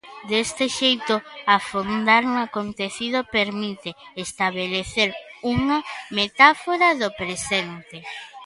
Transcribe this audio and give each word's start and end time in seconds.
Deste 0.31 0.65
xeito, 0.79 1.15
afondar 1.57 2.23
no 2.33 2.39
acontecido 2.47 3.19
permite 3.37 3.89
estabelecer 4.25 5.09
unha 5.53 5.77
metáfora 6.17 6.87
do 7.01 7.09
presente. 7.21 7.97